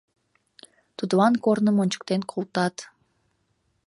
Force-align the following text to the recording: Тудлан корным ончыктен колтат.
Тудлан 0.97 1.33
корным 1.43 1.77
ончыктен 1.83 2.21
колтат. 2.31 2.75